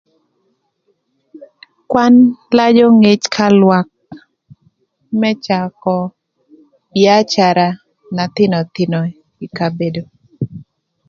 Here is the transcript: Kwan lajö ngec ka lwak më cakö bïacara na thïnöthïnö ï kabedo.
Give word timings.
Kwan 1.89 2.13
lajö 2.57 2.85
ngec 3.01 3.21
ka 3.35 3.45
lwak 3.59 3.87
më 5.19 5.29
cakö 5.45 5.97
bïacara 6.91 7.67
na 8.15 8.23
thïnöthïnö 8.35 9.01
ï 9.45 9.47
kabedo. 9.57 10.03